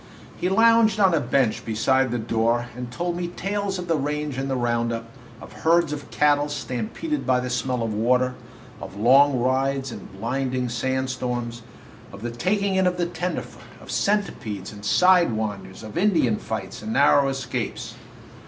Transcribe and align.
He 0.35 0.49
lounged 0.49 0.99
on 0.99 1.13
a 1.13 1.19
bench 1.19 1.63
beside 1.63 2.09
the 2.09 2.17
door 2.17 2.65
and 2.75 2.89
told 2.91 3.15
me 3.15 3.27
tales 3.27 3.77
of 3.77 3.87
the 3.87 3.95
range 3.97 4.35
and 4.35 4.49
the 4.49 4.55
round 4.55 4.91
up, 4.91 5.07
of 5.39 5.53
herds 5.53 5.93
of 5.93 6.09
cattle 6.09 6.49
stampeded 6.49 7.23
by 7.23 7.39
the 7.39 7.51
smell 7.51 7.83
of 7.83 7.93
water, 7.93 8.33
of 8.81 8.95
long 8.99 9.39
rides 9.39 9.91
in 9.91 10.07
blinding 10.17 10.69
sand 10.69 11.11
storms, 11.11 11.61
of 12.11 12.23
the 12.23 12.31
taking 12.31 12.73
in 12.77 12.87
of 12.87 12.97
the 12.97 13.05
tenderfoot, 13.05 13.61
of 13.79 13.91
centipedes 13.91 14.71
and 14.73 14.83
side 14.85 15.33
winders, 15.33 15.83
of 15.83 15.95
Indian 15.99 16.37
fights 16.39 16.81
and 16.81 16.93
narrow 16.93 17.27
escapes. 17.27 17.93